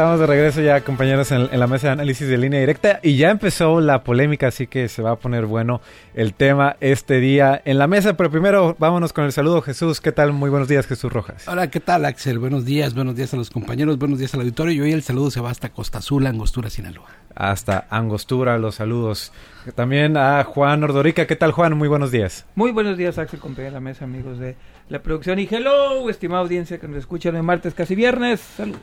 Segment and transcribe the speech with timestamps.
[0.00, 3.18] estamos de regreso ya, compañeros, en, en, la mesa de análisis de línea directa y
[3.18, 5.82] ya empezó la polémica, así que se va a poner bueno
[6.14, 8.16] el tema este día en la mesa.
[8.16, 10.00] Pero primero, vámonos con el saludo, Jesús.
[10.00, 10.32] ¿Qué tal?
[10.32, 11.46] Muy buenos días, Jesús Rojas.
[11.46, 12.38] Hola, ¿qué tal, Axel?
[12.38, 14.72] Buenos días, buenos días a los compañeros, buenos días al auditorio.
[14.72, 17.10] Y hoy el saludo se va hasta Costa Azul, Angostura, Sinaloa.
[17.34, 19.32] Hasta Angostura, los saludos.
[19.74, 21.26] También a Juan Ordorica.
[21.26, 21.76] ¿Qué tal, Juan?
[21.76, 22.46] Muy buenos días.
[22.54, 24.56] Muy buenos días, Axel, compañero de la mesa, amigos de
[24.88, 25.38] la producción.
[25.38, 28.40] Y hello, estimada audiencia que nos escucha el martes, casi viernes.
[28.40, 28.80] Saludos.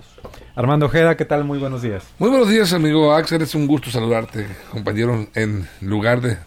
[0.55, 1.43] Armando Ojeda, ¿qué tal?
[1.43, 2.07] Muy buenos días.
[2.19, 3.41] Muy buenos días, amigo Axel.
[3.41, 6.37] Es un gusto saludarte, compañero, en lugar de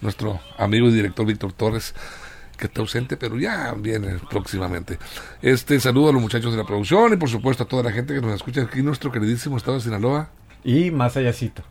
[0.00, 1.94] nuestro amigo y director Víctor Torres,
[2.56, 4.98] que está ausente, pero ya viene próximamente.
[5.42, 8.14] Este saludo a los muchachos de la producción y por supuesto a toda la gente
[8.14, 10.30] que nos escucha aquí en nuestro queridísimo estado de Sinaloa.
[10.62, 11.64] Y más allácito.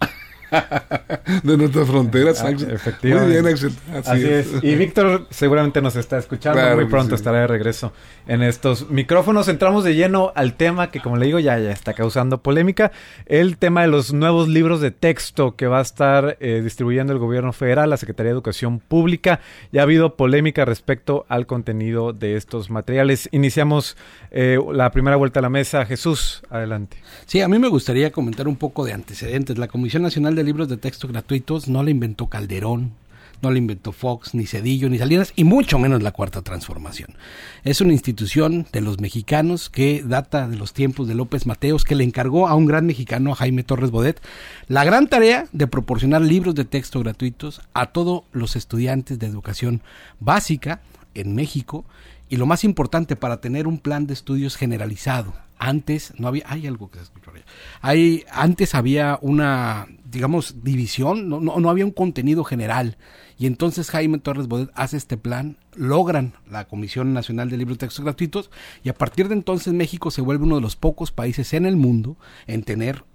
[1.44, 3.34] de nuestras fronteras, ah, Efectivamente.
[3.34, 3.72] Muy bien, Axel.
[3.94, 4.54] Así, Así es.
[4.54, 4.64] es.
[4.64, 6.60] Y Víctor seguramente nos está escuchando.
[6.60, 7.16] Claro Muy pronto sí.
[7.16, 7.94] estará de regreso
[8.28, 9.48] en estos micrófonos.
[9.48, 12.92] Entramos de lleno al tema que, como le digo, ya, ya está causando polémica.
[13.26, 17.20] El tema de los nuevos libros de texto que va a estar eh, distribuyendo el
[17.20, 19.40] gobierno federal, la Secretaría de Educación Pública.
[19.72, 23.30] Ya ha habido polémica respecto al contenido de estos materiales.
[23.32, 23.98] Iniciamos
[24.32, 25.86] eh, la primera vuelta a la mesa.
[25.86, 26.98] Jesús, adelante.
[27.26, 29.58] Sí, a mí me gustaría comentar un poco de antecedentes.
[29.58, 32.94] La Comisión Nacional de Libros de Texto Gratuitos no la inventó Calderón,
[33.42, 37.16] no la inventó Fox, ni Cedillo, ni Salinas, y mucho menos la Cuarta Transformación.
[37.64, 41.96] Es una institución de los mexicanos que data de los tiempos de López Mateos, que
[41.96, 44.22] le encargó a un gran mexicano, a Jaime Torres Bodet,
[44.68, 49.82] la gran tarea de proporcionar libros de texto gratuitos a todos los estudiantes de educación
[50.20, 50.82] básica
[51.16, 51.86] en México,
[52.30, 55.34] y lo más importante, para tener un plan de estudios generalizado.
[55.58, 57.30] Antes no había, hay algo que se escuchó
[57.82, 62.98] hay, antes había una, digamos, división, no, no, no había un contenido general.
[63.38, 67.88] Y entonces Jaime Torres Bodet hace este plan, logran la Comisión Nacional de Libros de
[67.88, 68.52] Textos Gratuitos
[68.84, 71.78] y a partir de entonces México se vuelve uno de los pocos países en el
[71.78, 72.18] mundo
[72.48, 73.06] en tener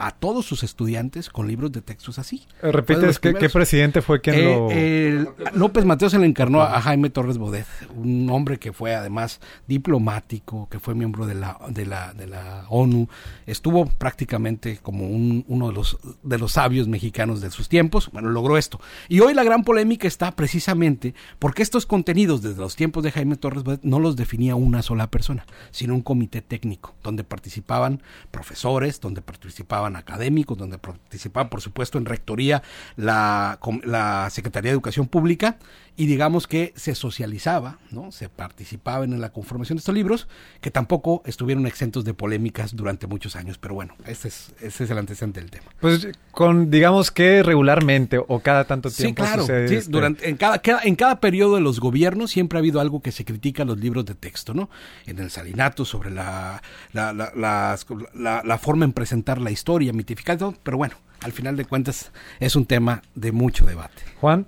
[0.00, 2.46] a todos sus estudiantes con libros de textos así.
[2.62, 4.68] ¿Repites qué, qué, presidente fue quien eh, lo...?
[4.70, 9.40] Eh, López Mateos se le encarnó a Jaime Torres Bodet, un hombre que fue además
[9.68, 13.08] diplomático, que fue miembro de la, de la, de la ONU,
[13.46, 18.30] estuvo prácticamente como un, uno de los, de los sabios mexicanos de sus tiempos, bueno,
[18.30, 18.80] logró esto.
[19.08, 23.36] Y hoy la gran polémica está precisamente porque estos contenidos desde los tiempos de Jaime
[23.36, 29.00] Torres Bodet no los definía una sola persona, sino un comité técnico, donde participaban profesores,
[29.00, 32.62] donde participaban académicos, donde participaba, por supuesto, en rectoría
[32.96, 35.58] la, la Secretaría de Educación Pública
[35.96, 38.10] y digamos que se socializaba, ¿no?
[38.10, 40.28] Se participaba en la conformación de estos libros,
[40.62, 44.90] que tampoco estuvieron exentos de polémicas durante muchos años, pero bueno, ese es, ese es
[44.90, 45.66] el antecedente del tema.
[45.80, 49.90] Pues con, digamos que regularmente o cada tanto tiempo sí, claro, sucede sí, este...
[49.90, 53.12] durante, en, cada, cada, en cada periodo de los gobiernos siempre ha habido algo que
[53.12, 54.70] se critica a los libros de texto, ¿no?
[55.04, 56.62] En el salinato sobre la,
[56.92, 62.56] la, la forma en presentar la historia, mitificando, pero bueno, al final de cuentas es
[62.56, 64.02] un tema de mucho debate.
[64.20, 64.46] Juan.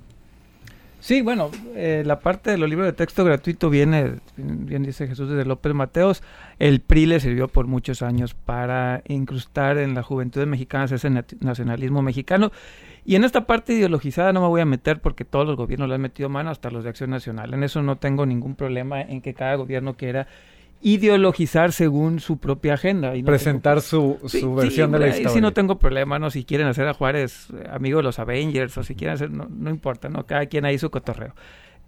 [1.03, 5.29] Sí, bueno, eh, la parte de los libros de texto gratuito viene, bien dice Jesús,
[5.29, 6.23] desde López Mateos.
[6.61, 11.11] El PRI le sirvió por muchos años para incrustar en la juventud mexicana ese
[11.41, 12.53] nacionalismo mexicano.
[13.05, 15.97] Y en esta parte ideologizada no me voy a meter porque todos los gobiernos le
[15.97, 17.53] han metido mano, hasta los de Acción Nacional.
[17.53, 20.29] En eso no tengo ningún problema en que cada gobierno quiera
[20.83, 23.17] ideologizar según su propia agenda.
[23.17, 24.19] Y no Presentar tengo...
[24.19, 25.31] su, su sí, versión sí, de la historia.
[25.31, 26.31] sí no tengo problema, ¿no?
[26.31, 29.71] Si quieren hacer a Juárez amigo de los Avengers o si quieren hacer, no, no
[29.71, 30.27] importa, ¿no?
[30.27, 31.35] Cada quien ahí su cotorreo.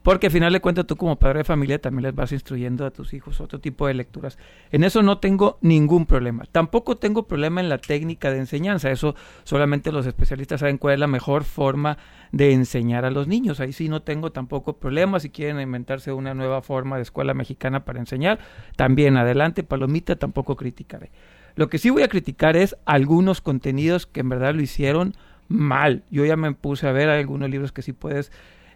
[0.05, 2.91] Porque al final de cuentas tú como padre de familia también les vas instruyendo a
[2.91, 4.37] tus hijos otro tipo de lecturas.
[4.71, 6.45] En eso no tengo ningún problema.
[6.53, 8.91] Tampoco tengo problema en la técnica de enseñanza.
[8.91, 11.97] Eso solamente los especialistas saben cuál es la mejor forma
[12.33, 13.61] de enseñar a los niños.
[13.61, 15.21] Ahí sí no tengo tampoco problema.
[15.21, 18.41] Si quieren inventarse una nueva forma de escuela mexicana para enseñar,
[18.77, 21.13] también adelante, palomita, tampoco criticaré.
[21.57, 25.15] Lo que sí voy a criticar es algunos contenidos que en verdad lo hicieron
[25.49, 26.03] mal.
[26.11, 28.31] Yo ya me puse a ver algunos libros que sí puedes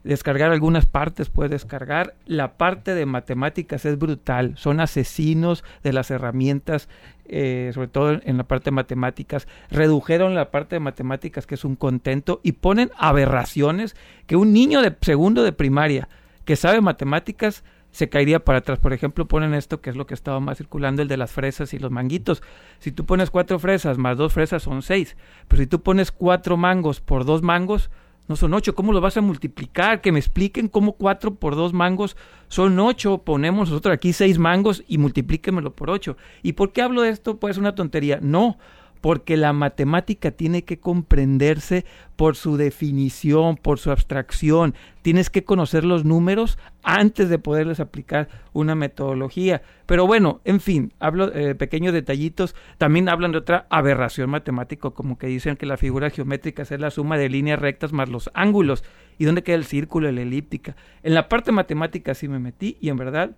[0.05, 2.15] descargar algunas partes, puedes descargar.
[2.27, 6.89] La parte de matemáticas es brutal, son asesinos de las herramientas,
[7.27, 9.47] eh, sobre todo en la parte de matemáticas.
[9.71, 13.97] Redujeron la parte de matemáticas, que es un contento, y ponen aberraciones
[14.27, 16.09] que un niño de segundo de primaria
[16.45, 18.79] que sabe matemáticas se caería para atrás.
[18.79, 21.75] Por ejemplo, ponen esto que es lo que estaba más circulando, el de las fresas
[21.75, 22.43] y los manguitos.
[22.79, 25.17] Si tú pones cuatro fresas más dos fresas son seis,
[25.49, 27.91] pero si tú pones cuatro mangos por dos mangos,
[28.29, 28.75] no son ocho.
[28.75, 30.01] ¿Cómo lo vas a multiplicar?
[30.01, 32.17] Que me expliquen cómo cuatro por dos mangos
[32.49, 33.19] son ocho.
[33.25, 36.17] Ponemos nosotros aquí seis mangos y multiplíquemelo por ocho.
[36.43, 37.39] ¿Y por qué hablo de esto?
[37.39, 38.21] Pues una tontería.
[38.23, 38.59] No,
[39.01, 41.85] porque la matemática tiene que comprenderse
[42.17, 44.75] por su definición, por su abstracción.
[45.03, 49.63] Tienes que conocer los números antes de poderles aplicar una metodología.
[49.87, 52.57] Pero bueno, en fin, hablo eh, pequeños detallitos.
[52.77, 56.91] También hablan de otra aberración matemática, como que dicen que la figura geométrica es la
[56.91, 58.85] suma de líneas rectas más los ángulos.
[59.19, 60.77] ¿Y dónde queda el círculo, la elíptica?
[61.03, 63.31] En la parte matemática sí me metí y en verdad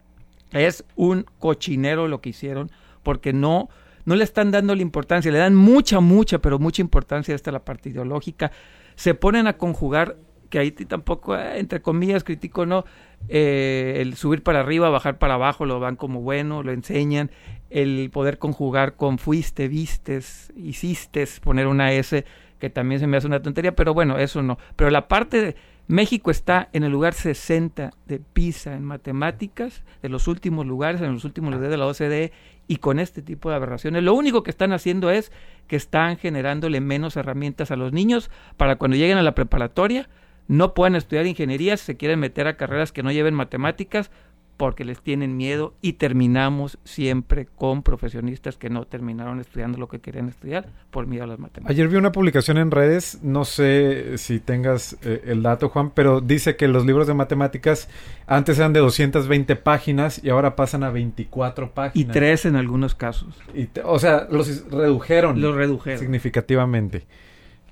[0.52, 2.70] es un cochinero lo que hicieron
[3.02, 3.68] porque no
[4.04, 7.52] no le están dando la importancia, le dan mucha, mucha, pero mucha importancia a esta
[7.52, 8.50] la parte ideológica.
[8.94, 10.16] Se ponen a conjugar,
[10.48, 12.84] que ahí tampoco, eh, entre comillas, critico, ¿no?
[13.28, 17.30] Eh, el subir para arriba, bajar para abajo, lo van como bueno, lo enseñan.
[17.70, 22.24] El poder conjugar con fuiste, vistes, hiciste, poner una S,
[22.58, 24.58] que también se me hace una tontería, pero bueno, eso no.
[24.76, 25.56] Pero la parte de
[25.90, 31.12] México está en el lugar 60 de PISA en matemáticas, de los últimos lugares, en
[31.12, 32.32] los últimos lugares de la OCDE,
[32.70, 34.04] y con este tipo de aberraciones.
[34.04, 35.32] Lo único que están haciendo es
[35.66, 40.08] que están generándole menos herramientas a los niños para cuando lleguen a la preparatoria
[40.46, 44.12] no puedan estudiar ingeniería, si se quieren meter a carreras que no lleven matemáticas,
[44.60, 50.00] porque les tienen miedo y terminamos siempre con profesionistas que no terminaron estudiando lo que
[50.00, 51.70] querían estudiar por miedo a las matemáticas.
[51.70, 56.20] Ayer vi una publicación en redes, no sé si tengas eh, el dato Juan, pero
[56.20, 57.88] dice que los libros de matemáticas
[58.26, 61.96] antes eran de 220 páginas y ahora pasan a 24 páginas.
[61.96, 63.34] Y tres en algunos casos.
[63.54, 65.40] Y o sea, los redujeron.
[65.40, 66.00] Los redujeron.
[66.00, 67.06] Significativamente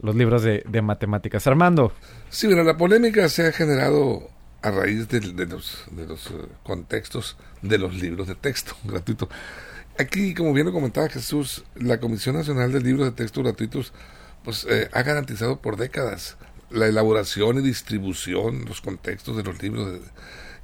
[0.00, 1.46] los libros de, de matemáticas.
[1.46, 1.92] Armando.
[2.30, 4.30] Sí, mira, la polémica se ha generado
[4.62, 9.28] a raíz de, los, eh, contextos de los libros de texto gratuito.
[9.98, 13.92] Aquí, como bien lo comentaba Jesús, la Comisión Nacional de Libros de Texto Gratuitos
[14.44, 16.36] pues, eh, ha garantizado por décadas
[16.70, 20.00] la elaboración y distribución, los contextos de los libros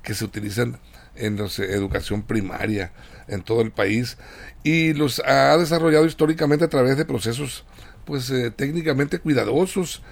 [0.02, 0.78] que se utilizan
[1.16, 2.92] en la eh, educación primaria
[3.26, 4.18] en todo el país
[4.62, 7.64] y los ha desarrollado históricamente a través de procesos
[8.04, 10.02] pues técnicamente cuidadosos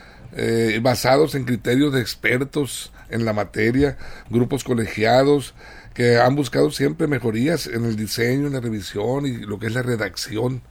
[0.80, 3.98] basados en criterios de expertos en la materia,
[4.30, 5.54] grupos colegiados
[5.94, 9.74] que han buscado siempre mejorías en el diseño, en la revisión y lo que es
[9.74, 10.62] la redacción,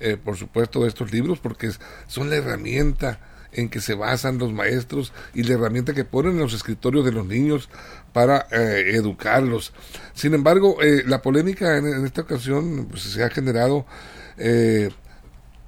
[0.00, 1.70] eh, por supuesto, de estos libros, porque
[2.06, 3.20] son la herramienta
[3.52, 7.12] en que se basan los maestros y la herramienta que ponen en los escritorios de
[7.12, 7.70] los niños
[8.12, 9.72] para eh, educarlos.
[10.12, 13.86] Sin embargo, eh, la polémica en, esta ocasión pues, se ha generado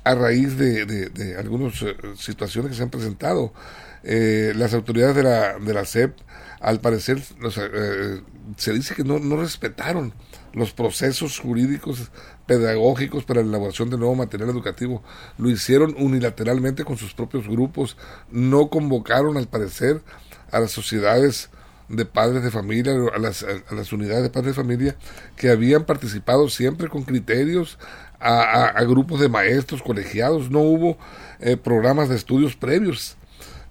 [0.05, 1.85] a raíz de, de algunas
[2.17, 3.53] situaciones que se han presentado.
[4.03, 6.17] Eh, las autoridades de la, de la SEP,
[6.61, 8.23] al parecer, eh,
[8.57, 10.15] se dice que no, no respetaron
[10.53, 12.11] los procesos jurídicos
[12.47, 15.03] pedagógicos para la elaboración de nuevo material educativo.
[15.39, 17.97] Lo hicieron unilateralmente con sus propios grupos,
[18.31, 20.03] no convocaron al parecer
[20.51, 21.51] a las sociedades
[21.89, 24.97] de padres de familia, a las, a las unidades de padres de familia
[25.37, 27.79] que habían participado siempre con criterios,
[28.21, 30.99] a, a, grupos de maestros colegiados, no hubo
[31.41, 33.17] eh, programas de estudios previos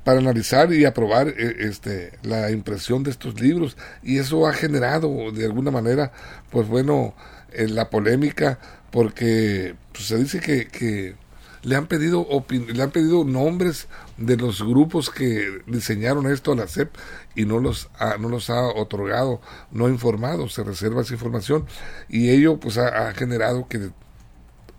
[0.03, 3.77] para analizar y aprobar eh, este, la impresión de estos libros.
[4.01, 6.11] Y eso ha generado de alguna manera
[6.49, 7.13] pues bueno
[7.51, 8.59] eh, la polémica
[8.91, 11.15] porque pues, se dice que, que
[11.61, 13.87] le han pedido le han pedido nombres
[14.17, 16.95] de los grupos que diseñaron esto a la SEP
[17.35, 19.41] y no los ha, no los ha otorgado,
[19.71, 21.65] no ha informado, se reserva esa información.
[22.07, 23.91] Y ello pues ha generado que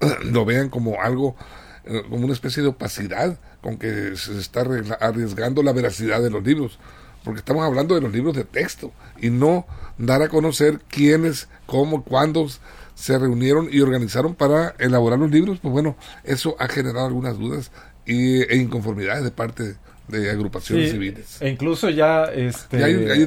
[0.25, 1.37] lo vean como algo
[1.85, 4.61] eh, como una especie de opacidad con que se está
[5.01, 6.79] arriesgando la veracidad de los libros,
[7.25, 9.67] porque estamos hablando de los libros de texto y no
[9.99, 12.47] dar a conocer quiénes, cómo, cuándo
[12.95, 17.71] se reunieron y organizaron para elaborar los libros, pues bueno, eso ha generado algunas dudas
[18.07, 19.77] y, e inconformidades de parte
[20.09, 21.41] de agrupaciones civiles.
[21.41, 23.27] E incluso ya este, hay,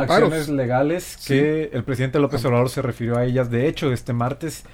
[0.00, 3.50] acciones legales que el presidente López Obrador se refirió a ellas.
[3.50, 4.64] De hecho, este martes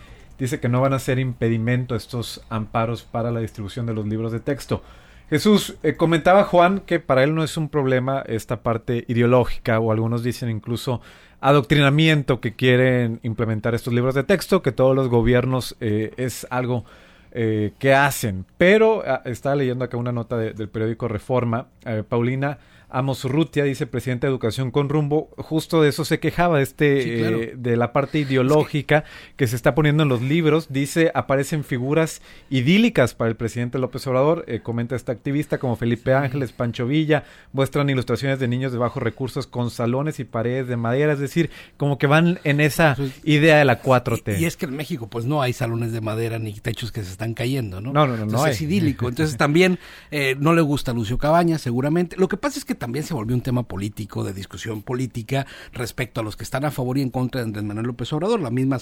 [0.40, 4.32] dice que no van a ser impedimento estos amparos para la distribución de los libros
[4.32, 4.82] de texto.
[5.28, 9.92] Jesús, eh, comentaba Juan que para él no es un problema esta parte ideológica o
[9.92, 11.02] algunos dicen incluso
[11.40, 16.84] adoctrinamiento que quieren implementar estos libros de texto, que todos los gobiernos eh, es algo
[17.32, 18.44] eh, que hacen.
[18.58, 21.68] Pero ah, estaba leyendo acá una nota del periódico Reforma,
[22.08, 22.58] Paulina
[22.92, 27.16] Amos Rutia, dice presidente de Educación con Rumbo, justo de eso se quejaba, este, Sí,
[27.18, 27.40] claro.
[27.42, 29.04] eh, de la parte ideológica
[29.36, 30.72] que se está poniendo en los libros.
[30.72, 36.12] Dice, aparecen figuras idílicas para el presidente López Obrador, eh, comenta esta activista como Felipe
[36.14, 40.76] Ángeles, Pancho Villa, muestran ilustraciones de niños de bajos recursos con salones y paredes de
[40.76, 44.38] madera, es decir, como que van en esa Pues, idea de la 4T.
[44.38, 47.02] Y, y es que en México pues no hay salones de madera ni techos que
[47.04, 47.92] se están cayendo, ¿no?
[47.92, 49.08] No, no, no, no es idílico.
[49.08, 49.78] Entonces también
[50.10, 52.16] eh, no le gusta a Lucio Cabañas, seguramente.
[52.16, 56.20] Lo que pasa es que también se volvió un tema político, de discusión política respecto
[56.20, 58.40] a los que están a favor y en contra de Andrés Manuel López Obrador.
[58.40, 58.78] La misma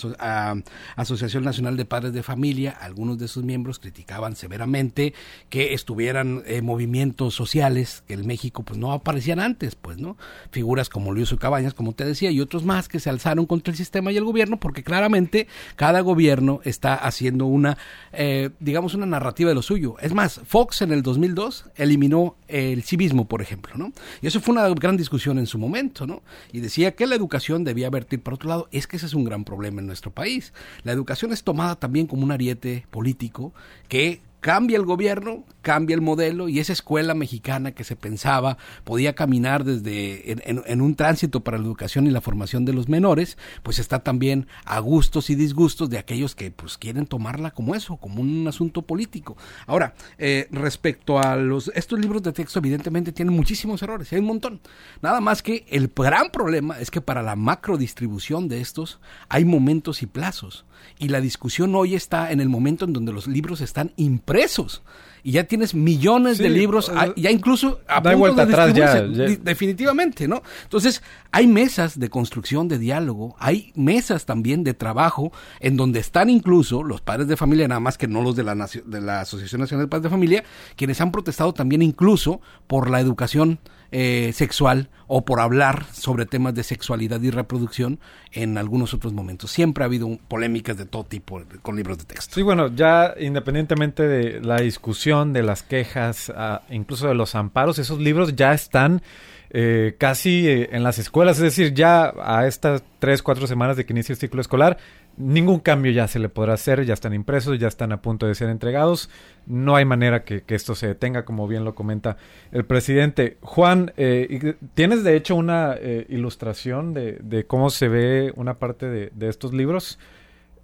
[0.96, 5.12] Asociación Nacional de Padres de Familia, algunos de sus miembros criticaban severamente
[5.50, 10.16] que estuvieran eh, movimientos sociales que en México pues no aparecían antes, pues, ¿no?
[10.52, 13.76] Figuras como Lucio Cabañas, como te decía, y otros más que se alzaron contra el
[13.76, 17.76] sistema y el gobierno, porque claramente cada gobierno está haciendo una,
[18.12, 19.96] eh, digamos, una narrativa de lo suyo.
[20.00, 23.87] Es más, Fox en el 2002 eliminó el civismo, por ejemplo, ¿no?
[24.20, 26.22] Y eso fue una gran discusión en su momento, ¿no?
[26.52, 28.68] Y decía que la educación debía vertir por otro lado.
[28.72, 30.52] Es que ese es un gran problema en nuestro país.
[30.84, 33.52] La educación es tomada también como un ariete político
[33.88, 39.14] que cambia el gobierno, cambia el modelo y esa escuela mexicana que se pensaba podía
[39.14, 43.78] caminar desde en, un tránsito para la educación y la formación de los menores, pues
[43.78, 48.22] está también a gustos y disgustos de aquellos que pues quieren tomarla como eso, como
[48.22, 49.36] un asunto político.
[49.66, 54.26] Ahora, eh, respecto a los estos libros de texto evidentemente tienen muchísimos errores, hay un
[54.26, 54.60] montón.
[55.02, 59.44] Nada más que el gran problema es que para la macro distribución de estos hay
[59.44, 60.64] momentos y plazos.
[60.98, 63.92] Y la discusión hoy está en el momento en donde los libros están
[64.28, 64.82] impresos.
[65.24, 70.28] Y ya tienes millones de libros, ya incluso a punto vuelta de atrás ya, definitivamente,
[70.28, 70.42] ¿no?
[70.62, 76.30] Entonces, hay mesas de construcción de diálogo, hay mesas también de trabajo en donde están
[76.30, 79.60] incluso los padres de familia, nada más que no los de la, de la Asociación
[79.60, 80.44] Nacional de Padres de Familia,
[80.76, 83.58] quienes han protestado también incluso por la educación
[83.90, 87.98] eh, sexual o por hablar sobre temas de sexualidad y reproducción
[88.32, 89.50] en algunos otros momentos.
[89.50, 92.34] Siempre ha habido polémicas de todo tipo con libros de texto.
[92.34, 97.78] Sí, bueno, ya independientemente de la discusión, de las quejas, ah, incluso de los amparos,
[97.78, 99.02] esos libros ya están
[99.50, 103.86] eh, casi eh, en las escuelas, es decir, ya a estas tres, cuatro semanas de
[103.86, 104.76] que inicie el ciclo escolar,
[105.18, 108.34] ningún cambio ya se le podrá hacer, ya están impresos, ya están a punto de
[108.34, 109.10] ser entregados,
[109.46, 112.16] no hay manera que, que esto se detenga, como bien lo comenta
[112.52, 113.36] el presidente.
[113.42, 118.86] Juan, eh, tienes de hecho una eh, ilustración de, de cómo se ve una parte
[118.86, 119.98] de, de estos libros.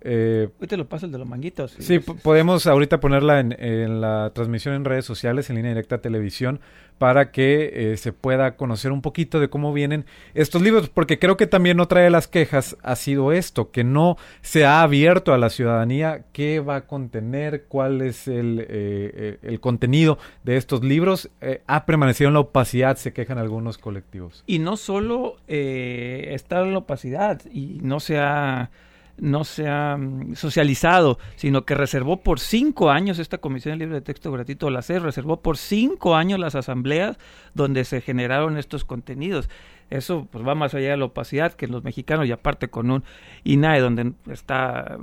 [0.04, 1.75] Eh, Hoy te lo paso el de los manguitos.
[1.78, 5.99] Sí, po- podemos ahorita ponerla en, en la transmisión en redes sociales, en línea directa
[6.02, 6.61] televisión,
[6.99, 11.37] para que eh, se pueda conocer un poquito de cómo vienen estos libros, porque creo
[11.37, 15.38] que también otra de las quejas ha sido esto, que no se ha abierto a
[15.38, 20.84] la ciudadanía qué va a contener, cuál es el, eh, eh, el contenido de estos
[20.84, 21.30] libros.
[21.66, 24.44] Ha permanecido en la opacidad, se quejan algunos colectivos.
[24.46, 28.70] Y no solo está en la opacidad y no se ha,
[29.18, 34.00] no se ha mm, socializado, sino que reservó por cinco años esta Comisión de Libre
[34.00, 37.18] de Texto Gratuito, la CER, reservó por cinco años las asambleas
[37.54, 39.49] donde se generaron estos contenidos.
[39.90, 43.04] Eso pues va más allá de la opacidad que los mexicanos y aparte con un
[43.44, 44.99] INAE donde está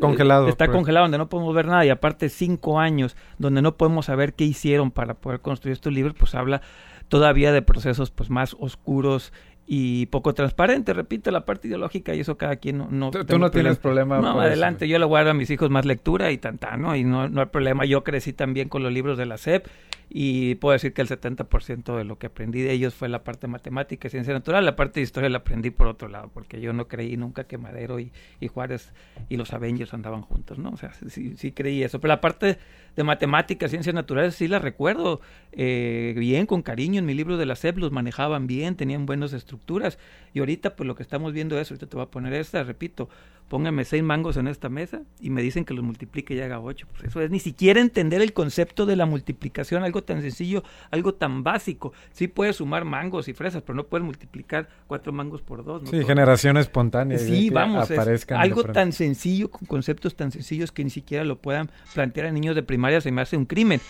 [0.00, 0.48] Congelado.
[0.48, 0.76] está pues.
[0.76, 4.44] congelado donde no podemos ver nada y aparte cinco años donde no podemos saber qué
[4.44, 6.62] hicieron para poder construir estos libros pues habla
[7.08, 9.32] todavía de procesos pues más oscuros
[9.72, 13.52] y poco transparentes repito la parte ideológica y eso cada quien no, no Tú- no
[13.52, 14.18] tienes problema.
[14.18, 14.40] no eso.
[14.40, 17.04] adelante yo le voy a dar a mis hijos más lectura y tanta no y
[17.04, 19.68] no, no hay problema yo crecí también con los libros de la SEP
[20.12, 23.46] y puedo decir que el 70% de lo que aprendí de ellos fue la parte
[23.46, 24.64] matemática y ciencia natural.
[24.64, 27.58] La parte de historia la aprendí por otro lado porque yo no creí nunca que
[27.58, 28.10] Madero y,
[28.52, 28.92] Juárez
[29.28, 32.00] y los Avengers andaban juntos no o sea sí, sí creí eso.
[32.00, 32.58] Pero la parte
[32.96, 35.20] de matemáticas ciencias naturales sí la recuerdo
[35.52, 36.98] eh, bien con cariño.
[36.98, 39.96] En mi libro de la SEP los manejaban bien tenían buenas estructuras.
[40.34, 43.08] Y ahorita pues lo que estamos viendo es ahorita te voy a poner esta repito
[43.50, 46.86] póngame seis mangos en esta mesa y me dicen que los multiplique y haga ocho.
[46.92, 51.14] Pues eso es ni siquiera entender el concepto de la multiplicación, algo tan sencillo, algo
[51.14, 51.92] tan básico.
[52.12, 55.82] Sí puedes sumar mangos y fresas, pero no puedes multiplicar cuatro mangos por dos.
[55.82, 55.90] ¿no?
[55.90, 57.18] Sí, Todo- generación espontánea.
[57.18, 61.70] Sí, vamos, aparezcan algo tan sencillo, con conceptos tan sencillos que ni siquiera lo puedan
[61.94, 63.80] plantear a niños de primaria, se me hace un crimen.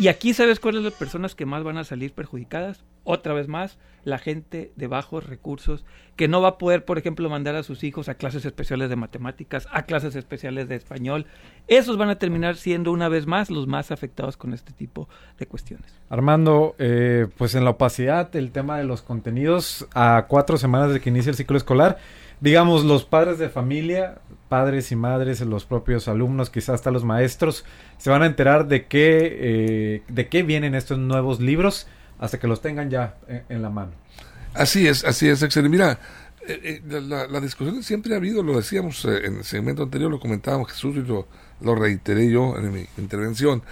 [0.00, 2.84] Y aquí, ¿sabes cuáles son las personas que más van a salir perjudicadas?
[3.04, 5.84] Otra vez más, la gente de bajos recursos
[6.16, 8.96] que no va a poder, por ejemplo, mandar a sus hijos a clases especiales de
[8.96, 11.26] matemáticas, a clases especiales de español.
[11.68, 15.06] Esos van a terminar siendo una vez más los más afectados con este tipo
[15.38, 15.92] de cuestiones.
[16.08, 21.00] Armando, eh, pues en la opacidad, el tema de los contenidos a cuatro semanas de
[21.00, 21.98] que inicie el ciclo escolar,
[22.40, 27.64] digamos, los padres de familia, padres y madres, los propios alumnos, quizás hasta los maestros,
[27.96, 31.86] se van a enterar de qué, eh, de qué vienen estos nuevos libros.
[32.18, 33.92] hasta que los tengan ya en, en la mano.
[34.52, 35.70] Así es, así es, Axel.
[35.70, 35.98] Mira,
[36.46, 40.18] eh, eh, la, discusión siempre ha habido, lo decíamos eh, en el segmento anterior, lo
[40.18, 41.28] comentábamos Jesús y lo,
[41.60, 43.62] lo reiteré yo en mi intervención.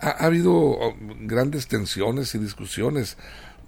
[0.00, 3.18] Ha, ha habido oh, grandes tensiones y discusiones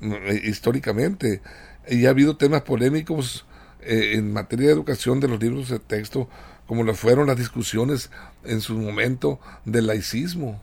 [0.01, 1.43] mm, históricamente
[1.89, 3.47] y ha habido temas polémicos
[3.83, 6.29] en materia de educación de los libros de texto,
[6.67, 8.11] como lo fueron las discusiones
[8.45, 10.61] en su momento del laicismo.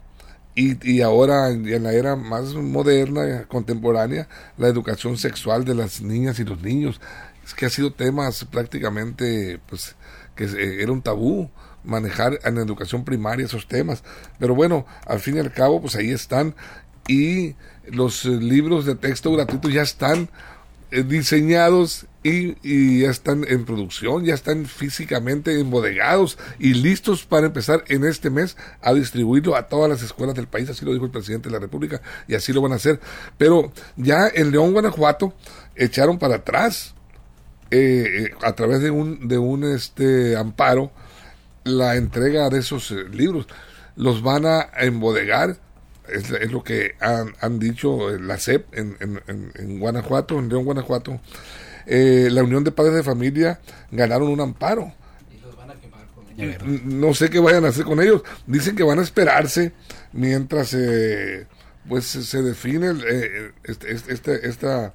[0.53, 6.39] Y, y ahora, en la era más moderna, contemporánea, la educación sexual de las niñas
[6.39, 7.01] y los niños
[7.45, 9.95] es que ha sido temas prácticamente, pues,
[10.35, 11.49] que eh, era un tabú
[11.83, 14.03] manejar en la educación primaria esos temas.
[14.39, 16.55] Pero bueno, al fin y al cabo, pues ahí están.
[17.07, 17.55] Y
[17.85, 20.29] los eh, libros de texto gratuitos ya están
[20.91, 27.45] eh, diseñados y, y, ya están en producción, ya están físicamente embodegados y listos para
[27.45, 31.05] empezar en este mes a distribuirlo a todas las escuelas del país, así lo dijo
[31.05, 32.99] el presidente de la República y así lo van a hacer.
[33.37, 35.35] Pero ya en León, Guanajuato,
[35.75, 36.95] echaron para atrás
[37.69, 40.91] eh, a través de un, de un este amparo
[41.63, 43.45] la entrega de esos eh, libros.
[43.95, 45.57] Los van a embodegar,
[46.09, 50.65] es, es lo que han, han, dicho la CEP en, en, en, Guanajuato, en León,
[50.65, 51.19] Guanajuato.
[51.85, 53.59] Eh, la Unión de Padres de Familia
[53.91, 54.93] ganaron un amparo.
[56.83, 58.23] No sé qué vayan a hacer con ellos.
[58.45, 59.71] Dicen que van a esperarse
[60.11, 61.47] mientras eh,
[61.87, 64.93] pues se define eh, este, este, esta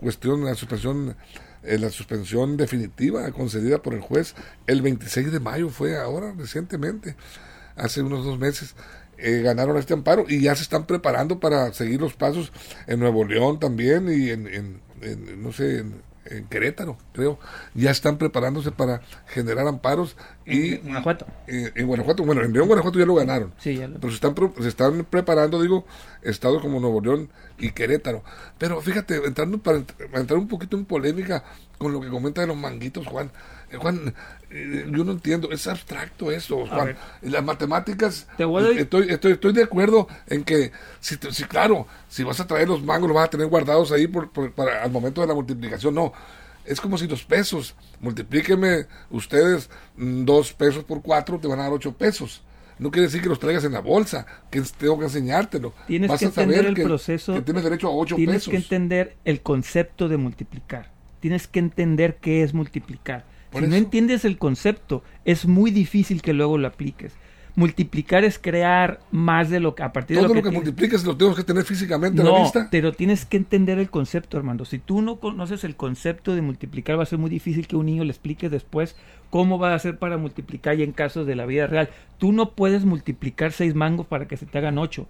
[0.00, 1.16] cuestión, la suspensión
[1.64, 4.34] eh, la suspensión definitiva concedida por el juez
[4.66, 7.16] el 26 de mayo, fue ahora recientemente,
[7.74, 8.74] hace unos dos meses.
[9.16, 12.52] Eh, ganaron este amparo y ya se están preparando para seguir los pasos
[12.86, 17.38] en Nuevo León también y en, en, en no sé, en, en Querétaro, creo,
[17.74, 20.16] ya están preparándose para generar amparos
[20.46, 21.26] y en Guanajuato.
[21.46, 23.52] Eh, en Guanajuato, bueno, en León, Guanajuato ya lo ganaron.
[23.58, 23.98] Sí, ya lo...
[23.98, 25.86] Pero se están, se están preparando, digo,
[26.22, 28.22] estados como Nuevo León y Querétaro.
[28.58, 31.44] Pero fíjate, entrando para, para entrar un poquito en polémica
[31.78, 33.30] con lo que comenta de los manguitos, Juan.
[33.70, 34.14] Eh, Juan,
[34.56, 36.96] eh, yo no entiendo, es abstracto eso, Juan.
[37.22, 38.80] Las matemáticas, Te voy a...
[38.80, 40.70] estoy, estoy, estoy de acuerdo en que,
[41.00, 44.06] si, si, claro, si vas a traer los mangos, los vas a tener guardados ahí
[44.06, 46.12] por, por, para, al momento de la multiplicación, no.
[46.64, 51.64] Es como si los pesos, multiplíqueme ustedes mm, dos pesos por cuatro, te van a
[51.64, 52.42] dar ocho pesos.
[52.78, 55.74] No quiere decir que los traigas en la bolsa, que tengo que enseñártelo.
[55.88, 57.34] Tienes Vas que a saber entender el que, proceso.
[57.34, 58.50] que tienes derecho a ocho tienes pesos.
[58.52, 60.92] que entender el concepto de multiplicar.
[61.18, 63.24] Tienes que entender qué es multiplicar.
[63.54, 67.14] Por si no entiendes el concepto, es muy difícil que luego lo apliques.
[67.56, 70.54] Multiplicar es crear más de lo que a partir Todo de lo lo que, que,
[70.56, 72.66] multipliques lo tengo que tener físicamente a la no, vista.
[72.68, 74.64] pero tienes que entender el concepto, Armando.
[74.64, 77.86] Si tú no conoces el concepto de multiplicar, va a ser muy difícil que un
[77.86, 78.96] niño le explique después
[79.30, 81.90] cómo va a hacer para multiplicar y en casos de la vida real.
[82.18, 85.06] Tú no puedes multiplicar seis mangos para que se te hagan ocho.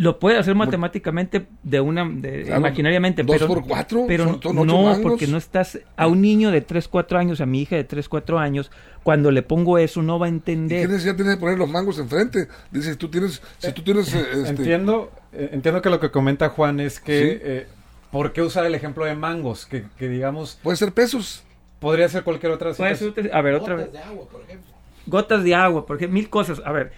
[0.00, 4.42] Lo puedes hacer matemáticamente de una de, Claro, imaginariamente, dos pero, por cuatro, pero son-
[4.42, 5.00] son ocho no, mangos.
[5.00, 8.08] porque no estás a un niño de 3, 4 años, a mi hija de 3,
[8.08, 8.70] 4 años,
[9.02, 10.80] cuando le pongo eso no va a ¿Y entender.
[10.86, 12.48] qué necesidad tienes de poner los mangos enfrente?
[12.70, 16.48] Dices, tú tienes, si tú tienes, eh, este, Entiendo, eh, entiendo que lo que comenta
[16.48, 17.38] Juan es que Sí.
[17.42, 17.66] eh,
[18.10, 19.66] ¿por qué usar el ejemplo de mangos?
[19.66, 21.44] Que, que digamos, puede ser pesos.
[21.78, 23.24] podría ser cualquier otra Puede situación.
[23.26, 23.86] ser- a ver, otra vez.
[23.86, 24.72] Gotas de agua, por ejemplo.
[25.06, 26.60] gotas de agua, porque mil cosas.
[26.64, 26.92] A ver,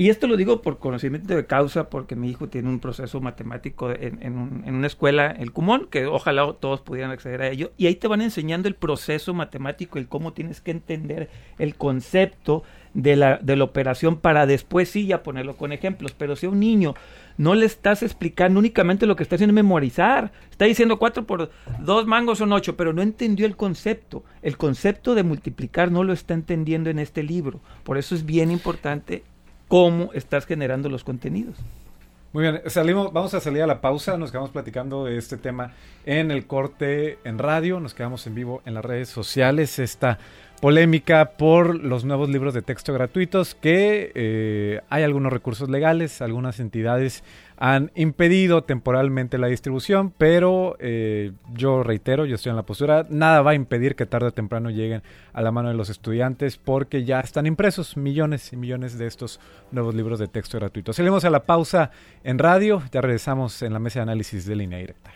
[0.00, 3.90] y esto lo digo por conocimiento de causa, porque mi hijo tiene un proceso matemático
[3.90, 7.72] en, en un- en una escuela, el Cumón, que ojalá todos pudieran acceder a ello,
[7.76, 12.62] y ahí te van enseñando el proceso matemático, el cómo tienes que entender el concepto
[12.94, 16.12] de la, de la operación para después sí ya ponerlo con ejemplos.
[16.16, 16.94] Pero si a un niño
[17.36, 21.50] no le estás explicando únicamente lo que está haciendo es memorizar, está diciendo cuatro por
[21.80, 24.24] dos mangos son ocho, pero no entendió el concepto.
[24.42, 27.60] El concepto de multiplicar no lo está entendiendo en este libro.
[27.84, 29.22] Por eso es bien importante
[29.68, 31.56] cómo estás generando los contenidos.
[32.32, 35.72] Muy bien, salimos, vamos a salir a la pausa, nos quedamos platicando de este tema
[36.04, 40.18] en el corte en radio, nos quedamos en vivo en las redes sociales, esta
[40.60, 46.60] polémica por los nuevos libros de texto gratuitos que eh, hay algunos recursos legales, algunas
[46.60, 47.24] entidades
[47.58, 53.42] han impedido temporalmente la distribución, pero eh, yo reitero, yo estoy en la postura, nada
[53.42, 57.04] va a impedir que tarde o temprano lleguen a la mano de los estudiantes porque
[57.04, 59.40] ya están impresos millones y millones de estos
[59.72, 60.96] nuevos libros de texto gratuitos.
[60.96, 61.90] Salimos a la pausa
[62.22, 65.10] en radio, ya regresamos en la mesa de análisis de línea directa.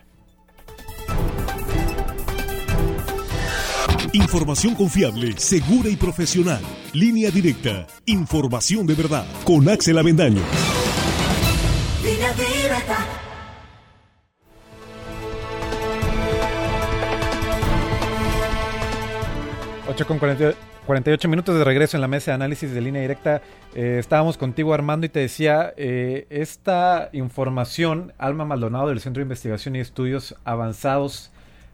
[4.15, 6.61] Información confiable, segura y profesional.
[6.93, 7.87] Línea directa.
[8.05, 9.25] Información de verdad.
[9.45, 10.43] Con Axel Avendaño.
[19.93, 20.55] 8 con 40
[20.87, 23.43] 48 minutos de regreso en la mesa de análisis de línea directa.
[23.75, 29.25] Eh, estábamos contigo Armando y te decía, eh, esta información, Alma Maldonado del Centro de
[29.25, 31.31] Investigación y Estudios Avanzados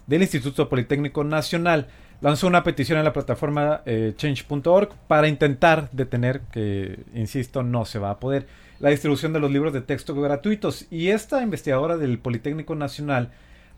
[0.08, 1.86] del Instituto Politécnico Nacional,
[2.20, 7.98] lanzó una petición en la plataforma eh, change.org para intentar detener, que insisto, no se
[8.00, 8.46] va a poder,
[8.80, 10.86] la distribución de los libros de texto gratuitos.
[10.90, 13.30] Y esta investigadora del Politécnico Nacional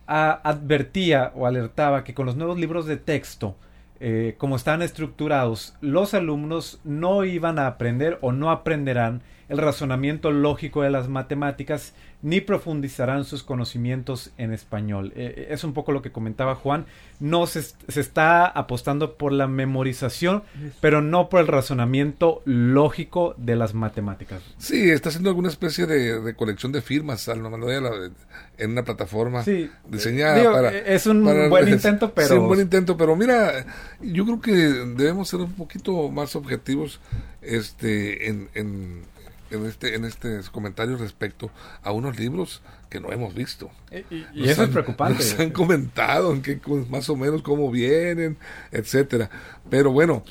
[0.09, 3.55] a- advertía o alertaba que con los nuevos libros de texto,
[4.01, 10.31] eh, como están estructurados, los alumnos no iban a aprender o no aprenderán el razonamiento
[10.31, 15.13] lógico de las matemáticas ni profundizarán sus conocimientos en español.
[15.17, 16.85] Eh, es un poco lo que comentaba Juan.
[17.19, 20.43] No se, se está apostando por la memorización,
[20.81, 24.43] pero no por el razonamiento lógico de las matemáticas.
[24.59, 28.11] Sí, está haciendo alguna especie de recolección de firmas, la-
[28.59, 30.73] en una plataforma Sí, diseñada digo, para...
[30.77, 33.65] eh, es un buen intento, pero- Sí, un buen intento, pero mira,
[34.03, 37.01] yo creo que debemos ser un poquito más objetivos
[37.41, 39.03] este, en, en,
[39.51, 41.51] en este, en estos comentarios respecto
[41.83, 43.71] a unos libros que no hemos visto.
[43.91, 45.23] Y, y- eso es han- preocupante.
[45.23, 48.39] Nos han comentado en qué, más o menos cómo vienen,
[48.73, 49.31] etcétera.
[49.69, 50.23] Pero bueno,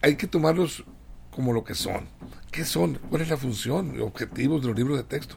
[0.00, 0.84] hay que tomarlos
[1.30, 2.06] como lo que son.
[2.50, 2.98] ¿Qué son?
[3.08, 4.00] ¿Cuál es la función?
[4.00, 5.36] Objetivos de los libros de texto.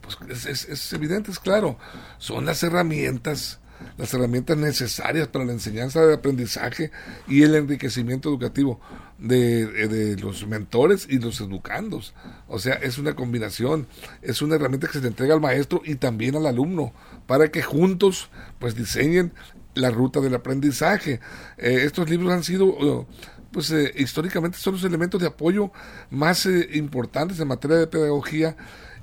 [0.00, 1.78] Pues es, es- es evidente, es claro.
[2.18, 3.60] Son las herramientas,
[3.96, 6.90] las herramientas necesarias para la enseñanza de aprendizaje
[7.28, 8.80] y el enriquecimiento educativo
[9.18, 12.14] de, de los mentores y los educandos.
[12.48, 13.86] O sea, es una combinación,
[14.22, 16.92] es una herramienta que se le entrega al maestro y también al alumno
[17.26, 19.32] para que juntos pues diseñen
[19.74, 21.20] la ruta del aprendizaje.
[21.58, 23.06] Eh, estos libros han sido eh,
[23.54, 25.70] pues eh, históricamente son los elementos de apoyo
[26.10, 28.56] más eh, importantes en materia de pedagogía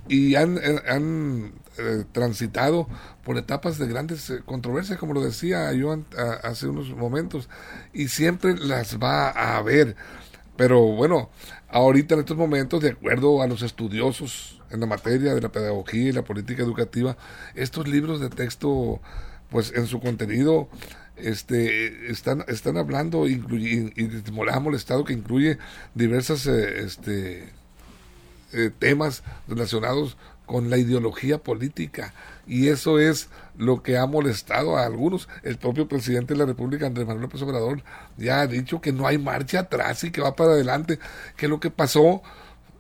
[0.08, 2.88] y han, eh, han eh, transitado
[3.24, 7.50] por etapas de grandes eh, controversias, como lo decía yo a- hace unos momentos,
[7.94, 9.96] y siempre las va a haber.
[10.58, 11.30] Pero bueno,
[11.70, 16.10] ahorita en estos momentos, de acuerdo a los estudiosos en la materia de la pedagogía
[16.10, 17.18] y la política educativa,
[17.56, 19.02] estos libros de texto,
[19.50, 20.70] pues en su contenido,
[21.16, 25.58] este están están hablando incluye, y, y ha molestado que incluye
[25.94, 27.50] diversas eh, este
[28.54, 32.14] eh, temas relacionados con la ideología política.
[32.46, 35.30] Y eso es lo que ha molestado a algunos.
[35.44, 37.84] El propio presidente de la República, Andrés Manuel López Obrador,
[38.18, 41.00] ya ha dicho que no hay marcha atrás y que va para adelante,
[41.38, 42.22] que lo que pasó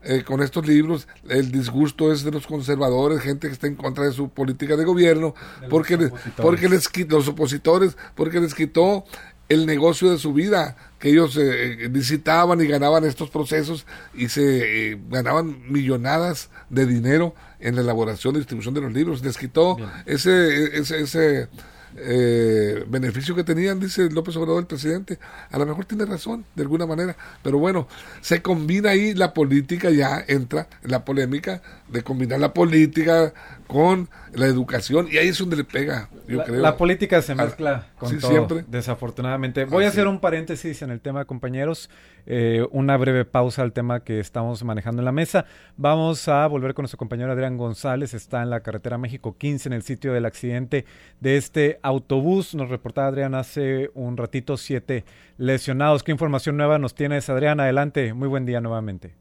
[0.04, 4.04] eh, con estos libros, el disgusto es de los conservadores, gente que está en contra
[4.04, 5.36] de su política de gobierno,
[5.70, 9.06] porque, les, porque les los opositores, porque les quitó
[9.52, 14.92] el negocio de su vida, que ellos eh, licitaban y ganaban estos procesos y se
[14.92, 19.22] eh, ganaban millonadas de dinero en la elaboración y distribución de los libros.
[19.24, 21.50] Les quitó ese, ese, ese
[21.98, 25.20] eh, beneficio que tenían, dice López Obrador, el presidente.
[25.52, 27.18] A lo mejor tiene razón, de alguna manera.
[27.44, 27.90] Pero bueno,
[28.22, 33.34] se combina ahí la política, ya entra la polémica de combinar la política
[33.68, 36.62] con la educación y ahí es donde le pega, yo la, creo.
[36.62, 38.66] la política se Ah, mezcla con sí, todo, siempre.
[38.68, 39.66] desafortunadamente.
[39.66, 41.90] Voy a hacer un paréntesis en el tema, compañeros.
[42.26, 45.46] Eh, una breve pausa al tema que estamos manejando en la mesa.
[45.76, 48.14] Vamos a volver con nuestro compañero Adrián González.
[48.14, 50.86] Está en la carretera México 15, en el sitio del accidente
[51.20, 52.54] de este autobús.
[52.56, 55.04] Nos reportaba Adrián hace un ratito siete
[55.38, 56.04] lesionados.
[56.04, 57.60] ¿Qué información nueva nos tienes, Adrián?
[57.60, 58.14] Adelante.
[58.14, 59.16] Muy buen día nuevamente.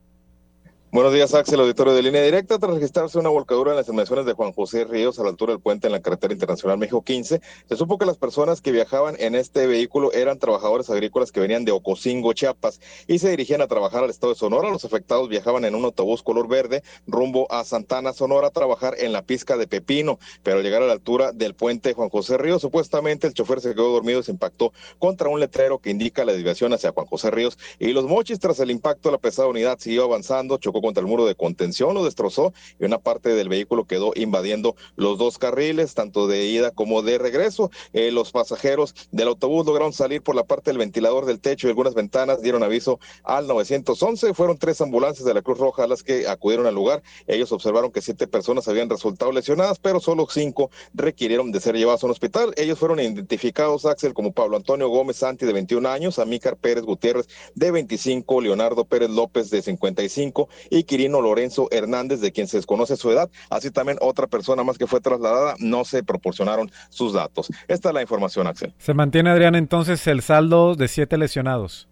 [0.93, 2.59] Buenos días, Axel, auditorio de línea directa.
[2.59, 5.63] Tras registrarse una volcadura en las inmediaciones de Juan José Ríos a la altura del
[5.63, 9.37] puente en la carretera internacional México 15, se supo que las personas que viajaban en
[9.37, 14.03] este vehículo eran trabajadores agrícolas que venían de Ocosingo, Chiapas, y se dirigían a trabajar
[14.03, 14.69] al estado de Sonora.
[14.69, 19.13] Los afectados viajaban en un autobús color verde rumbo a Santana, Sonora, a trabajar en
[19.13, 22.63] la pizca de Pepino, pero al llegar a la altura del puente Juan José Ríos,
[22.63, 26.33] supuestamente el chofer se quedó dormido y se impactó contra un letrero que indica la
[26.33, 28.41] desviación hacia Juan José Ríos y los mochis.
[28.41, 32.05] Tras el impacto, la pesada unidad siguió avanzando, chocó contra el muro de contención, lo
[32.05, 37.03] destrozó y una parte del vehículo quedó invadiendo los dos carriles, tanto de ida como
[37.03, 37.71] de regreso.
[37.93, 41.71] Eh, los pasajeros del autobús lograron salir por la parte del ventilador del techo y
[41.71, 44.35] algunas ventanas, dieron aviso al 911.
[44.35, 47.03] Fueron tres ambulancias de la Cruz Roja las que acudieron al lugar.
[47.27, 52.03] Ellos observaron que siete personas habían resultado lesionadas, pero solo cinco requirieron de ser llevados
[52.03, 52.53] a un hospital.
[52.57, 57.29] Ellos fueron identificados, Axel, como Pablo Antonio Gómez Santi, de 21 años, Amícar Pérez Gutiérrez,
[57.55, 62.97] de 25, Leonardo Pérez López, de 55, y Quirino Lorenzo Hernández, de quien se desconoce
[62.97, 63.29] su edad.
[63.51, 67.51] Así también otra persona más que fue trasladada, no se proporcionaron sus datos.
[67.69, 68.73] Esta es la información, Axel.
[68.79, 71.90] Se mantiene, Adrián, entonces el saldo de siete lesionados.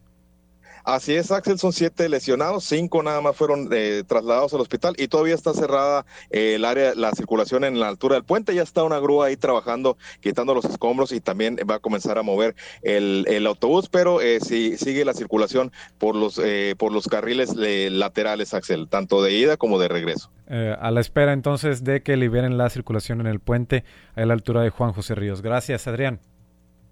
[0.88, 5.08] Así es, Axel, son siete lesionados, cinco nada más fueron eh, trasladados al hospital y
[5.08, 8.54] todavía está cerrada eh, el área, la circulación en la altura del puente.
[8.54, 12.22] Ya está una grúa ahí trabajando, quitando los escombros y también va a comenzar a
[12.22, 17.54] mover el, el autobús, pero eh, sigue la circulación por los, eh, por los carriles
[17.62, 20.30] eh, laterales, Axel, tanto de ida como de regreso.
[20.48, 23.84] A la espera entonces de que liberen la circulación en el puente
[24.16, 25.42] a la altura de Juan José Ríos.
[25.42, 26.20] Gracias, Adrián.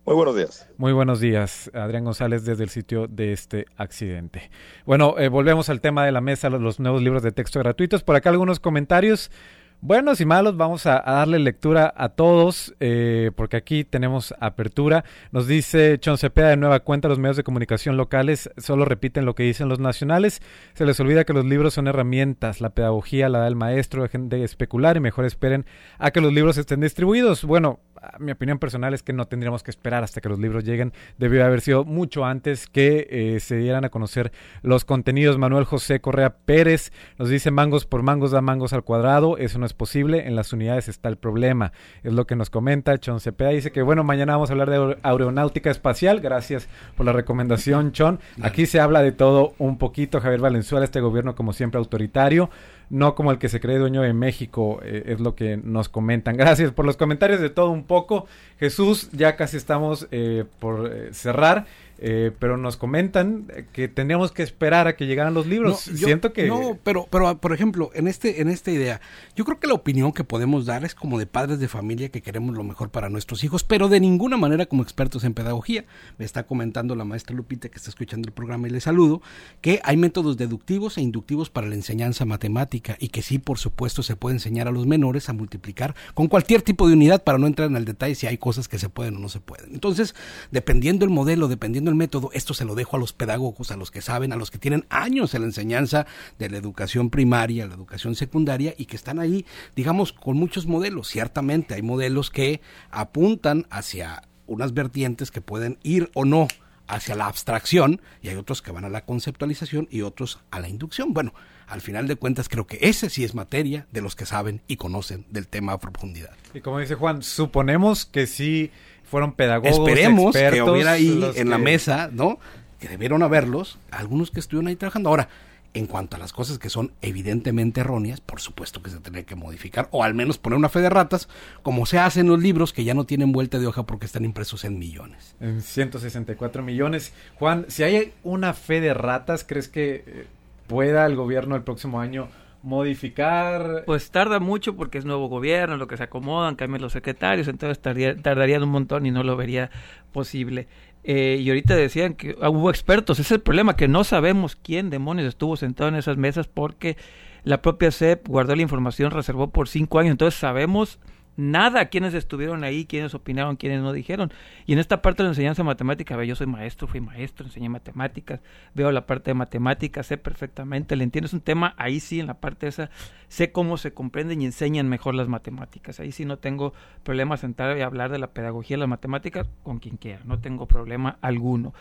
[0.06, 0.68] Muy buenos días.
[0.76, 4.52] Muy buenos días, Adrián González, desde el sitio de este accidente.
[4.84, 8.04] Bueno, eh, volvemos al tema de la mesa, los, nuevos libros de texto gratuitos.
[8.04, 9.32] Por acá algunos comentarios.
[9.80, 15.04] Buenos y malos, vamos a, darle lectura a todos, eh, porque aquí tenemos apertura.
[15.32, 19.34] Nos dice Chon Cepeda de nueva cuenta, los medios de comunicación locales solo repiten lo
[19.34, 20.40] que dicen los nacionales.
[20.74, 24.28] Se les olvida que los libros son herramientas, la pedagogía la da el maestro, dejen
[24.28, 25.66] de especular y mejor esperen
[25.98, 27.44] a que los libros estén distribuidos.
[27.44, 27.80] Bueno,
[28.18, 30.92] mi opinión personal es que no tendríamos que esperar hasta que los libros lleguen.
[31.18, 35.38] Debió haber sido mucho antes que eh, se dieran a conocer los contenidos.
[35.38, 39.38] Manuel José Correa Pérez nos dice mangos por mangos da mangos al cuadrado.
[39.38, 40.26] Eso no es posible.
[40.26, 41.72] En las unidades está el problema.
[42.02, 43.50] Es lo que nos comenta Chon Cepeda.
[43.50, 46.20] Dice que bueno, mañana vamos a hablar de aer- aeronáutica espacial.
[46.20, 48.20] Gracias por la recomendación, Chon.
[48.42, 50.20] Aquí se habla de todo un poquito.
[50.20, 52.50] Javier Valenzuela, este gobierno como siempre autoritario
[52.90, 56.36] no como el que se cree dueño de México, eh, es lo que nos comentan.
[56.36, 58.26] Gracias por los comentarios de todo un poco.
[58.58, 61.66] Jesús, ya casi estamos eh, por eh, cerrar,
[61.98, 65.86] eh, pero nos comentan que tendríamos que esperar a que llegaran los libros.
[65.88, 66.46] No, yo- Siento que...
[66.46, 69.00] No, pero, pero por ejemplo, en este, en esta idea,
[69.34, 72.22] yo creo que la opinión que podemos dar es como de padres de familia que
[72.22, 75.84] queremos lo mejor para nuestros hijos, pero de ninguna manera como expertos en pedagogía.
[76.18, 79.22] Me está comentando la maestra Lupita que está escuchando el programa y le saludo,
[79.60, 84.02] que hay métodos deductivos e inductivos para la enseñanza matemática y que sí, por supuesto,
[84.02, 87.46] se puede enseñar a los menores a multiplicar con cualquier tipo de unidad para no
[87.46, 89.72] entrar en el detalle si hay cosas que se pueden o no se pueden.
[89.74, 90.14] Entonces,
[90.50, 93.90] dependiendo el modelo, dependiendo el método, esto se lo dejo a los pedagogos, a los
[93.90, 96.06] que saben, a los que tienen años en la enseñanza
[96.38, 101.08] de la educación primaria, la educación secundaria y que están ahí, digamos, con muchos modelos.
[101.08, 106.48] Ciertamente hay modelos que apuntan hacia unas vertientes que pueden ir o no
[106.88, 110.68] hacia la abstracción y hay otros que van a la conceptualización y otros a la
[110.68, 111.12] inducción.
[111.12, 111.34] Bueno,
[111.66, 114.76] al final de cuentas creo que ese sí es materia de los que saben y
[114.76, 116.36] conocen del tema a profundidad.
[116.54, 118.70] Y como dice Juan, suponemos que sí
[119.06, 122.38] fueron pedagogos, Esperemos que expertos, hubiera ahí en la que- mesa, ¿no?
[122.78, 125.08] Que debieron haberlos, algunos que estuvieron ahí trabajando.
[125.08, 125.28] Ahora,
[125.74, 129.34] en cuanto a las cosas que son evidentemente erróneas, por supuesto que se tendría que
[129.34, 131.28] modificar, o al menos poner una fe de ratas,
[131.62, 134.24] como se hace en los libros que ya no tienen vuelta de hoja porque están
[134.24, 135.36] impresos en millones.
[135.40, 137.12] En 164 millones.
[137.38, 140.26] Juan, si hay una fe de ratas, ¿crees que eh,
[140.66, 142.28] pueda el gobierno el próximo año
[142.66, 143.84] modificar?
[143.86, 147.78] Pues tarda mucho porque es nuevo gobierno, lo que se acomodan, cambian los secretarios, entonces
[147.78, 149.70] tardaría, tardarían un montón y no lo vería
[150.12, 150.66] posible.
[151.04, 154.56] Eh, y ahorita decían que ah, hubo expertos, ese es el problema, que no sabemos
[154.56, 156.96] quién demonios estuvo sentado en esas mesas porque
[157.44, 160.98] la propia CEP guardó la información, reservó por cinco años, entonces sabemos
[161.36, 164.32] nada quiénes estuvieron ahí, quiénes opinaron, quiénes no dijeron.
[164.66, 167.68] Y en esta parte de la enseñanza matemática, ve, yo soy maestro, fui maestro, enseñé
[167.68, 168.40] matemáticas,
[168.74, 172.26] veo la parte de matemáticas, sé perfectamente, le entiendo, es un tema, ahí sí, en
[172.26, 172.90] la parte esa,
[173.28, 176.00] sé cómo se comprenden y enseñan mejor las matemáticas.
[176.00, 176.72] Ahí sí no tengo
[177.02, 180.66] problema sentar y hablar de la pedagogía de las matemáticas con quien quiera, no tengo
[180.66, 181.74] problema alguno.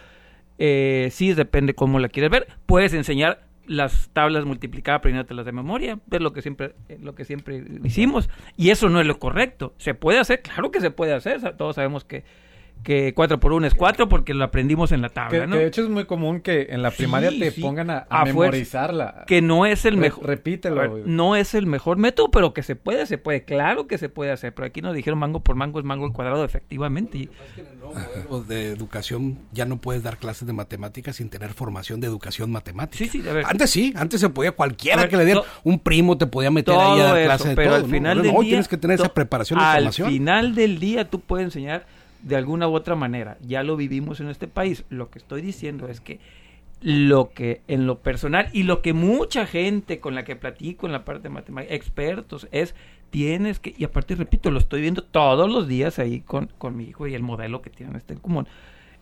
[0.57, 2.47] Eh, sí, depende cómo la quieres ver.
[2.65, 7.25] Puedes enseñar las tablas multiplicadas aprendiéndotelas de memoria, es lo que siempre eh, lo que
[7.25, 9.73] siempre hicimos y eso no es lo correcto.
[9.77, 12.23] Se puede hacer, claro que se puede hacer, todos sabemos que
[12.83, 15.53] que 4 por 1 es 4 porque lo aprendimos en la Que, tabla, ¿no?
[15.55, 17.61] que de hecho es muy común que en la primaria Sí, te sí.
[17.61, 18.33] pongan a, A a fuerza.
[18.33, 19.23] memorizarla.
[19.25, 20.75] que no es el Re- mejor repítelo.
[20.75, 24.07] Ver, no es el mejor método, pero que se puede, se puede, claro que se
[24.09, 27.17] puede hacer, pero aquí nos dijeron mango por mango es mango al cuadrado, efectivamente.
[27.17, 27.29] y-
[28.47, 32.97] de educación ya no puedes dar clases de matemáticas sin tener formación de educación matemática.
[33.03, 33.45] Sí, sí, a ver.
[33.47, 36.51] Antes sí, antes se podía cualquiera ver, que le diera to- un primo te podía
[36.51, 38.49] meter ahí a todo dar eso, clase de pero todo, al final del no, día
[38.49, 40.09] tienes que tener esa to- preparación y al formación.
[40.09, 41.85] final del día tú puedes enseñar
[42.25, 44.83] de alguna u otra manera ya lo vivimos en este país.
[44.89, 46.19] Lo que estoy diciendo es que
[46.81, 50.91] lo que en lo personal y lo que mucha gente con la que platico en
[50.91, 52.75] la parte de matemáticas expertos es
[53.11, 56.83] tienes que y aparte repito lo estoy viendo todos los días ahí con, con mi
[56.83, 58.47] hijo y el modelo que tienen este en común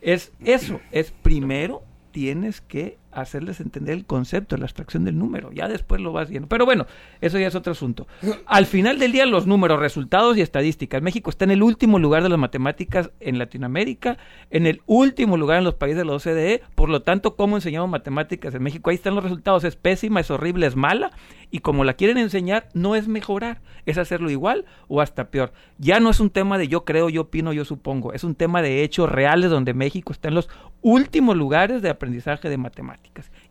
[0.02, 1.82] es eso es primero
[2.12, 5.52] tienes que hacerles entender el concepto, la abstracción del número.
[5.52, 6.48] Ya después lo vas viendo.
[6.48, 6.86] Pero bueno,
[7.22, 8.08] eso ya es otro asunto.
[8.46, 11.02] Al final del día, los números, resultados y estadísticas.
[11.02, 14.18] México está en el último lugar de las matemáticas en Latinoamérica,
[14.50, 16.62] en el último lugar en los países de la OCDE.
[16.76, 18.90] Por lo tanto, ¿cómo enseñamos matemáticas en México?
[18.90, 19.64] Ahí están los resultados.
[19.64, 21.12] Es pésima, es horrible, es mala.
[21.52, 25.54] Y como la quieren enseñar, no es mejorar, es hacerlo igual o hasta peor.
[25.78, 28.14] Ya no es un tema de yo creo, yo opino, yo supongo.
[28.14, 30.50] Es un tema de hechos reales donde México está en los
[30.82, 33.03] últimos lugares de aprendizaje de matemáticas.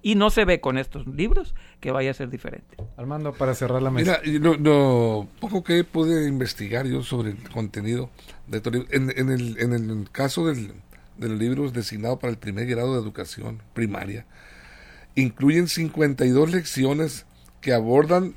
[0.02, 2.76] Y no se ve con estos libros que vaya a ser diferente.
[2.96, 4.20] Armando, para cerrar la mesa.
[4.24, 8.10] Mira, lo, lo poco que pude investigar yo sobre el contenido
[8.46, 10.72] de estos libros, en, en el, en el caso del,
[11.16, 14.26] de los libros designados para el primer grado de educación primaria,
[15.14, 17.26] incluyen 52 lecciones
[17.60, 18.34] que abordan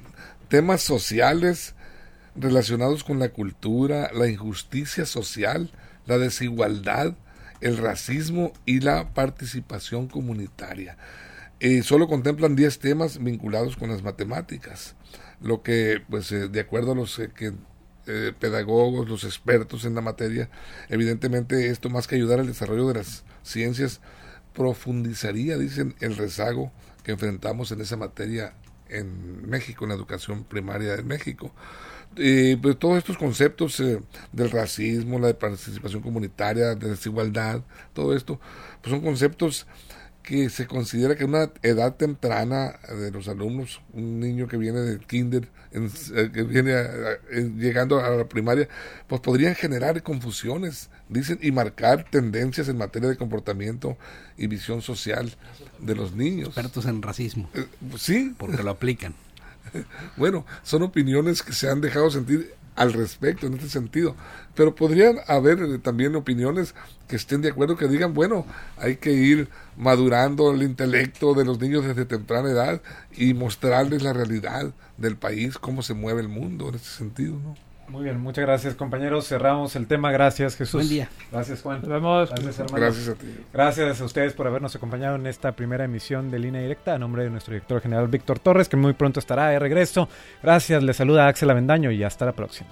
[0.49, 1.75] temas sociales
[2.35, 5.71] relacionados con la cultura, la injusticia social,
[6.05, 7.15] la desigualdad,
[7.61, 10.97] el racismo y la participación comunitaria.
[11.59, 14.95] Eh, solo contemplan 10 temas vinculados con las matemáticas,
[15.41, 17.53] lo que, pues, eh, de acuerdo a los eh, que,
[18.07, 20.49] eh, pedagogos, los expertos en la materia,
[20.89, 23.99] evidentemente esto más que ayudar al desarrollo de las ciencias,
[24.53, 26.71] profundizaría, dicen, el rezago
[27.03, 28.53] que enfrentamos en esa materia
[28.89, 31.51] en México, en la educación primaria de México.
[32.17, 33.99] Eh, pues todos estos conceptos eh,
[34.31, 37.61] del racismo, la de participación comunitaria, de desigualdad,
[37.93, 38.39] todo esto,
[38.81, 39.67] pues son conceptos
[40.23, 44.79] que se considera que a una edad temprana de los alumnos, un niño que viene
[44.79, 48.67] del kinder, en- eh, que viene a- a- en- llegando a la primaria,
[49.07, 53.97] pues podrían generar confusiones, dicen, y marcar tendencias en materia de comportamiento
[54.35, 55.35] y visión social
[55.79, 56.47] de los niños.
[56.47, 57.65] Expertos en racismo, Eh,
[57.97, 59.13] sí, porque lo aplican.
[60.17, 64.15] bueno, son opiniones que se han dejado sentir al respecto en este sentido,
[64.53, 66.75] pero podrían haber eh, también opiniones
[67.07, 68.45] que estén de acuerdo, que digan, bueno,
[68.77, 69.47] hay que ir
[69.77, 72.81] madurando el intelecto de los niños desde temprana edad
[73.15, 77.55] y mostrarles la realidad del país, cómo se mueve el mundo en ese sentido, ¿no?
[77.87, 79.27] Muy bien, muchas gracias compañeros.
[79.27, 80.11] Cerramos el tema.
[80.11, 80.81] Gracias Jesús.
[80.81, 81.09] Buen día.
[81.31, 81.81] Gracias Juan.
[81.81, 82.29] Nos vemos.
[82.29, 82.85] Gracias hermano.
[82.85, 83.27] Gracias a ti.
[83.53, 86.95] Gracias a ustedes por habernos acompañado en esta primera emisión de Línea Directa.
[86.95, 90.09] A nombre de nuestro director general Víctor Torres, que muy pronto estará de regreso.
[90.41, 92.71] Gracias, les saluda Axel Avendaño y hasta la próxima.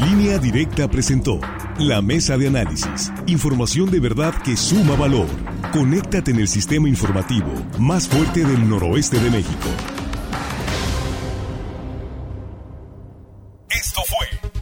[0.00, 1.40] Línea Directa presentó
[1.78, 3.12] la mesa de análisis.
[3.26, 5.28] Información de verdad que suma valor.
[5.72, 9.97] Conéctate en el sistema informativo más fuerte del noroeste de México.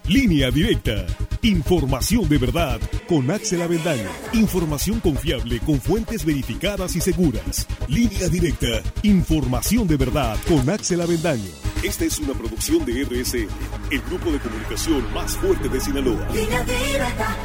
[0.08, 1.04] Línea Directa.
[1.42, 4.08] Información de verdad con Axel Avendaño.
[4.34, 7.66] Información confiable con fuentes verificadas y seguras.
[7.88, 8.82] Línea Directa.
[9.02, 11.50] Información de verdad con Axel Avendaño.
[11.82, 13.48] Esta es una producción de RSN,
[13.90, 16.28] el grupo de comunicación más fuerte de Sinaloa.
[16.32, 17.36] Línea directa.